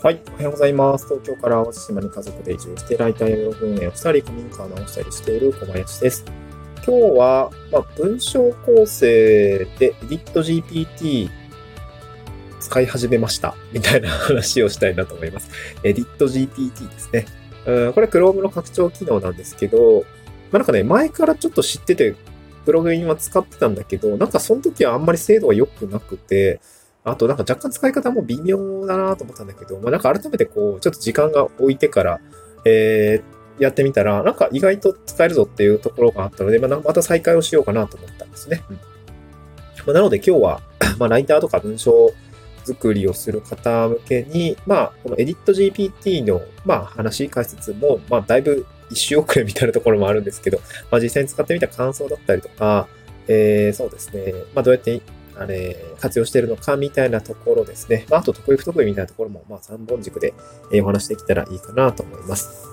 [0.00, 0.20] はい。
[0.32, 1.06] おはようございます。
[1.08, 6.24] 東京から淡路島に家族で移住して、ライターやブログ運営をしたり、古民家を直したりしている小林です。
[6.76, 11.28] 今日は、まあ、文章構成で EditGPT
[12.60, 13.56] 使い始めました。
[13.72, 15.50] みたいな話をしたいなと思います。
[15.82, 17.26] EditGPT ですね。
[17.66, 20.04] うん、これ Chrome の拡張機能なんですけど、ま
[20.52, 22.14] あ、なんかね、前からちょっと知ってて、
[22.64, 26.60] プログインは使ってたんだけど、なんかその時はあんまり精度が良くなくて、
[27.10, 32.20] あとなんか若干使い方も微妙だなと思ったんだけど、まあ、なんか改めてこう、ちょっと時間が置いてから、
[32.64, 38.62] えー、やってみたら、なんか意外と使えるぞっていうところがあったので、まあ、また再開をしようかなと思ったんですね。
[38.70, 38.76] うん
[39.88, 40.60] まあ、なので今日は、
[40.98, 42.12] まあ、ライターとか文章
[42.64, 52.86] 作りをする方向けに、まあ、このエディット GPT の、まあ、話、解説も、まあ、だいぶ一周遅れみたいなところもあるんですけど、まあ、実際に使ってみた感想だったりとか、
[53.28, 54.34] えー、そうですね。
[54.54, 55.00] まあ、どうやって
[55.38, 58.06] あれ、活用してるのかみたいなところですね。
[58.10, 60.34] まあ、あと得意不得意みたいなところも、まあ、3本軸で
[60.82, 62.66] お話できたらいいかなと思います。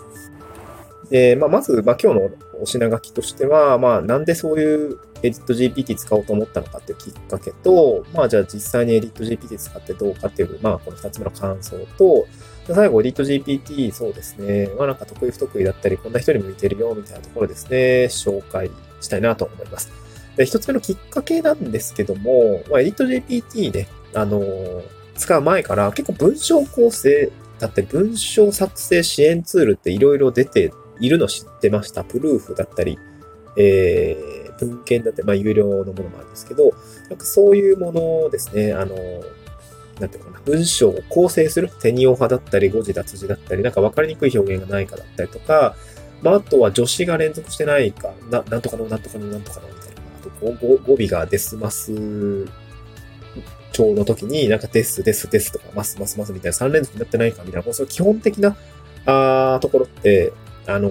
[1.10, 2.30] で、まあ、まず、まあ、今日の
[2.62, 12.28] お品書きとしては、まあ、なんでそういうエディット GPT 使おうと思ったのかっていうきっかけと、まあ、じゃあ実際にエディット GPT 使ってどうかっていう、まあ、この2つ目の感想と、
[12.74, 14.70] 最後、エディット GPT、そうですね。
[14.78, 20.05] まあ、なんか得意不得意だったり、こんな人に向いてるよ、みたいなところですね、紹介したいなと思います。
[20.36, 24.84] で、一つ目のきっかけなんですけども、まあ、エディット GPT ね、あのー、
[25.16, 32.04] 使う前から結構文章構成だったり、文章作成支援ツールっていろいろ出ているの知ってました。
[32.04, 33.00] プルーフだったり、
[33.58, 36.74] えー、文献だったり、まあ、有料のものもあるんですけど、
[37.10, 39.24] なんかそういうものですね、あのー、
[40.00, 45.76] なんていうかな、文章を構成する、テニオ派だったり、誤字脱字だったり、なんか分かりにくい表現がないかだったりとか、
[46.22, 49.74] まあ、あとは助詞が連続してないか、な、なんとかの、なんとかの、なんとかの、と
[50.42, 51.94] 語尾がデスマス
[53.72, 58.56] 調の時に、なんかデス、デス、デスとか、マス、マス、マスみたいな3連続になってないかみたいな、そういう基本的な、
[59.06, 60.32] あところって、
[60.68, 60.90] あの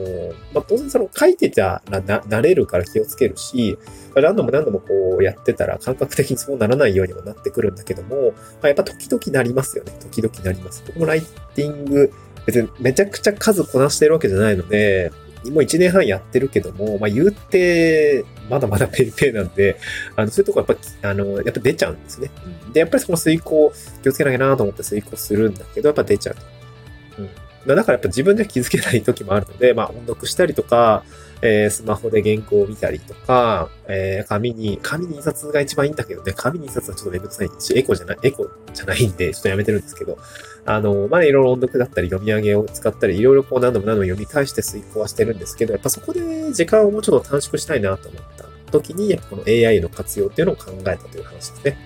[0.53, 3.77] まあ、当然その書いてたらな、慣れるから気をつけるし、
[4.15, 9.93] 何度も何度もこうやってたら感覚的にそうならないようにもなってくるんだけども、まあ、やっぱ時々なりますよね。
[10.01, 10.85] 時々なります。
[10.87, 11.23] 僕もライ
[11.55, 12.13] ティング、
[12.47, 15.11] 別にめちゃくちゃ数こなしてるわけじゃないので、
[15.47, 19.79] もう1年半やってるけども、まあ言うて、まだまだペーペーなんで、
[20.17, 22.31] あの、そういうとこやっぱ、あの、やっぱ出ちゃうんですね。
[22.73, 23.73] で、やっぱりその推敲、
[24.03, 26.43] 気をつけなきゃなと思って推敲するんだけど、やっぱ出ちゃうと。
[27.23, 27.31] うん。
[27.67, 31.05] だからやっぱ自分では気づけない時もあるので、まあ音読したりとか、
[31.47, 40.17] えー、スマホで原稿を見たりとか、えー、紙に、紙に印刷が一番いいんだけどね、紙に印刷はちょっとめんどくさいし、エコじゃない、エコじゃないんで、ちょっとやめてるんですけど、
[40.65, 51.79] あの、まあ、いろいろ音読だったり読み上げを使ったり、いろいろこう何度も何度も読み返して遂行はしてるんですけど、やっぱそこで時間をもうちょっと短縮したいなと思った時に、やっぱこの AI の活用っていうのを考えたという話ですね。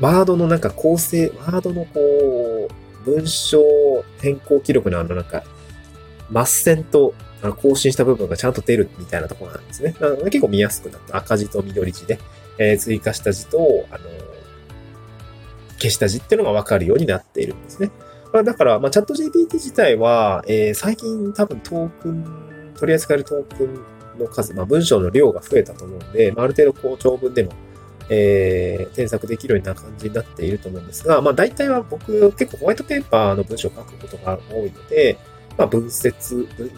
[0.00, 3.60] ワードのなんか校正、ワードのこう、文章
[4.20, 5.44] 変更記録のあのなんか、
[6.32, 9.94] 抹線とあ更新した部分がちゃんと出るみたいなところなんですね。
[10.00, 11.16] なので結構見やすくなった。
[11.16, 12.18] 赤字と緑字で、
[12.58, 14.04] えー、追加した字と、あの
[15.78, 17.90] 消した字っていうのがわかるようになっているんですね。
[18.32, 27.52] まあ、だから、まあ、チャット GPT 自体は、えー、最近多分トークン、取り扱えるトークンの数、まあ、文章の量が増えたと思うんで、まあ、ある程度こう長文でも、
[28.10, 35.18] えー、添削できるような感じになっていると思うんですが、まあ大体は僕結構ホワイトペーパーの文章を書くことが多いので、
[35.56, 36.70] まあ分節、文、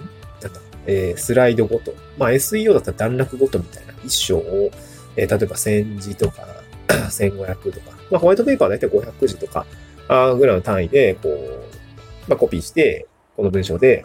[0.43, 4.71] なんだ、えー、スライドごと、まあ SEO だったら段落ごとみたいな一章を、
[5.17, 6.43] えー、例えば1000字とか
[6.89, 9.67] 1500とか、まあホワイトペーパーは大体500字とか、
[10.09, 13.07] あぐらいの単位で、こう、まあコピーして、
[13.37, 14.05] この文章で、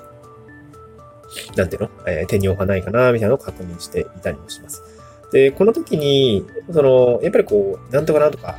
[1.56, 5.01] なんていうのえー、手に置かないかな、みたいなのを確認していたりもします。
[5.32, 8.58] で、この時に、その、やっぱりこう、なんとかなんとか、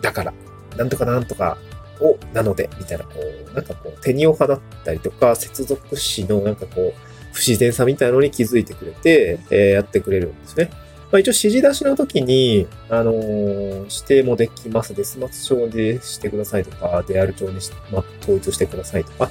[0.00, 0.32] だから、
[0.76, 1.56] なんとかなんとか
[2.00, 10.70] を、なので、みたいな、こう、なんかこう、手にオ派だったりとか、接続詞のなんかこう、不自然さみたいなのに気づいてくれて、えー、やってくれるんですね。
[11.10, 14.94] まあ、一応指示出しの時に、あのー、指定もできます。
[14.94, 19.30] デスマス帳でしてくださいとか、デアル帳にし、まあ、統一してくださいとか。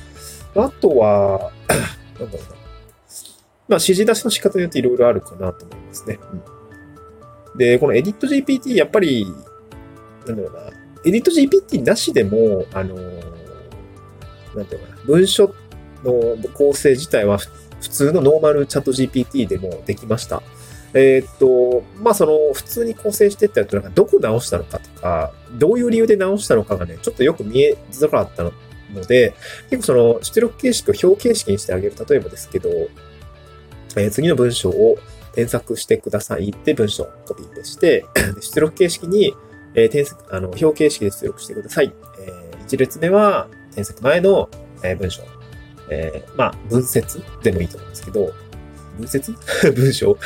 [0.55, 1.51] あとは、
[2.19, 2.63] なんだろうな。
[3.67, 6.19] まあ、指示出しの仕方によっていろいろあるかなと思いますね。
[6.31, 6.41] うん、
[7.55, 9.25] で、このエディット GPT、やっぱり、
[10.25, 10.59] なんだろうな。
[11.05, 12.95] editGPT なしでも、あの、
[14.55, 15.01] なんていうかな。
[15.05, 15.53] 文書
[16.03, 20.41] の校正自体は普通のノーマルチャット GPT でもできました。
[20.93, 28.51] えー、っと、まあ、その、普通に校正してったやつなんかどこ直したのかとか、どういう理由で直したのかがね、ちょっとよく見えづらかったの
[29.07, 29.33] で、
[29.71, 31.95] 結構その、出力形式を表形式にしてあげる。
[32.07, 32.69] 例えばですけど、
[33.95, 34.97] えー、次の文章を
[35.33, 38.05] 添削してくださいって文章をコピーして、
[38.39, 39.33] 出力形式に、
[39.75, 41.93] えー、添削、あの、表形式で出力してください。
[42.19, 44.49] えー、1列目は添削前の、
[44.83, 45.23] えー、文章。
[45.89, 48.33] えー、まあ、文節でもいいと思うんですけど、
[48.97, 49.33] 文節？
[49.73, 50.17] 文章？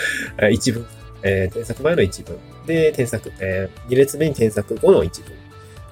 [0.52, 0.86] 一文。
[1.24, 2.38] えー、添削前の一文。
[2.66, 5.32] で、添削、えー、2列目に添削後の一文。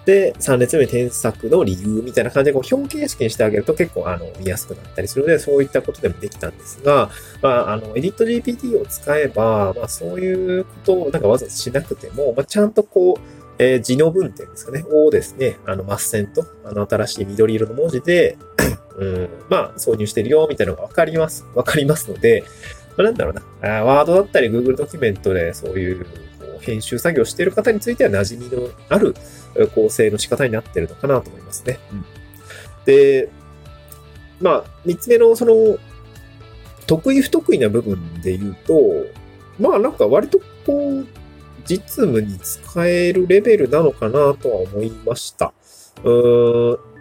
[0.05, 7.09] で、3列目に添削の理由みたいな感じでこう表形式にしてあげると結構あの見やすくなったりするので、そういったことでもできたんですが、
[7.41, 13.21] まあ、あの、エディット GPT を使えば、まあ、そういうことをなんかわざわざしなくても、まあ、ちゃんとこう、
[13.57, 18.37] えー、字の文点ですかね、をですね、あの、マッセンと、あの、新しい緑色の文字で、
[18.97, 21.45] うん、まあ、挿入してるよ、みたいなのがわかります。
[21.53, 22.43] わかりますので、
[22.97, 23.33] まあ、なんだろう
[23.65, 26.05] な、ワードだったり Google ドキュメントでそういう
[26.65, 29.15] 編集作業している方については馴染みのある
[29.73, 31.79] 構成の仕方になってるのかなと思いますね。
[31.91, 32.05] うん、
[32.85, 33.29] で、
[34.41, 35.77] まあ、三つ目のその、
[36.87, 38.79] 得意不得意な部分で言うと、
[39.59, 41.07] まあなんか割とこう、
[41.65, 45.53] 実務に使えるレベルなのかなとは思いました。
[46.03, 46.94] うーん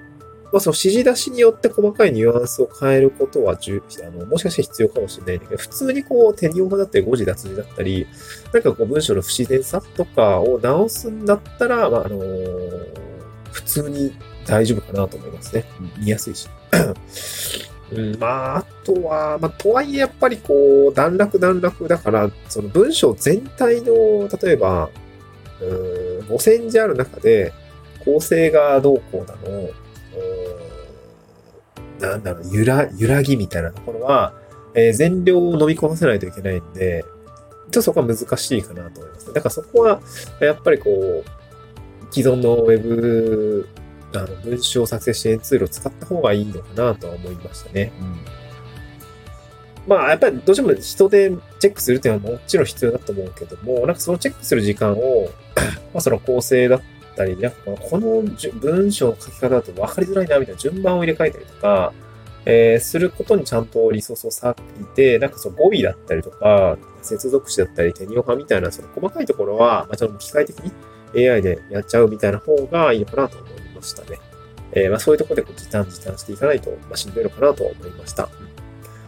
[0.54, 8.06] まあ、その指示出しによって細かいニュアンスを変えることは重あの、もしかして必要かもしれないんだけど、普通にこう、手に用だったり、誤字脱字だったり、
[8.52, 12.86] なんかこう、文章の不自然さとかを直すんだったら、まあ、あのー、
[13.50, 14.14] 普通に
[14.46, 15.64] 大丈夫かなと思いますね。
[15.98, 16.48] 見やすいし。
[17.90, 24.88] うん、まあ、あとは、まあ、とはいえやっぱりこう、段落段落だから、その文章全体の、例えば、
[25.60, 27.52] うん、5000字ある中で、
[28.04, 29.68] 構成がどうこうなの、
[32.00, 34.34] なんだろう、揺ら、揺らぎみたいなところは、
[34.74, 37.10] えー、全量を飲み込ませないといけないんで、ちょ
[37.68, 39.32] っとそこは難しいかなと思います。
[39.32, 40.00] だからそこは、
[40.40, 43.68] やっぱりこう、既存のウェブ、
[44.14, 47.92] あの、文章作成支援ツールを使った方がいいのかなとは思いましたね。
[48.00, 48.16] うん。
[49.86, 55.28] まあ、やっぱりどうしても人でチェックするっていうのはもちろん必要だと思うけども、なんかそのチェックする時間を、
[55.92, 56.82] まあその構成だっ
[57.14, 58.22] ったり、なんかこの
[58.60, 61.92] 文章の書き方だと分かりづらいな、みたいな順番を入れ替えたりとか、
[62.46, 74.18] えー、することにちゃんとリソースを割いて、なんかその語尾だったりとか、接続詞だったり、手にオハみたいな、その細かいところは、まあ、ちょっと機械的に AI でやっちゃうみたいな方がいいのかなと思いましたね。
[74.72, 78.28] えー、まあ、そういうところでこう時短時短していかないと、まあ、しんどいのかなと思いました。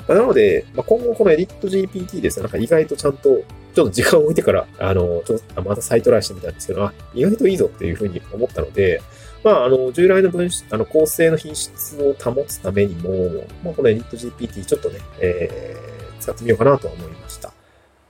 [0.09, 3.43] なので、まあ、今後このエディット GPT ですね、なんか意外とちゃんと
[3.75, 9.03] ちょっと時間を置いてから、あの、ちょっとまた再トライしてみたんですけど、あ、意外といいぞっていうふうに思ったので、
[9.45, 17.53] まあ、あの、従来の分あの、構成の品質を保つためにも、まあ、このエディット GPT ちょっとね、えー、使ってみようかなと思いました。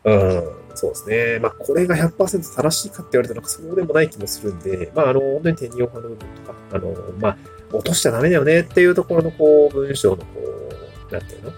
[0.04, 0.44] うん、
[0.76, 1.38] そうですね。
[1.40, 7.36] まあ、これが100%正しいかって言われたら、そうでもない気もするんで、まあ、あの、本当に手に用派の部分とか、あの、まあ、
[7.72, 10.24] 落としちゃダメだよねっていうところの、こう、文章の、こ
[11.10, 11.52] う、なんていうの、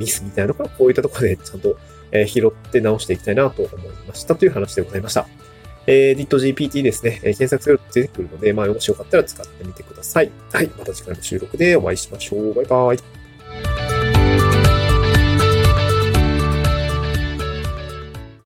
[0.00, 1.76] ミスみたいなのが、こういったところでちゃんと、
[2.10, 5.28] えー、拾って直していきたいなと思いましたという話でございました。
[5.86, 10.30] えー、DitGPT ですね、えー、検索すると出てくるので、まあ、もしよかったら使ってみてください。
[10.52, 10.66] はい。
[10.78, 12.54] また次回の収録でお会いしましょう。
[12.54, 13.19] バイバイ。